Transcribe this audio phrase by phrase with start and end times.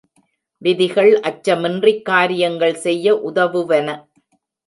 [0.61, 3.87] விதிகள் அச்சமின்றிக் காரியங்கள் செய்ய உதவுவன.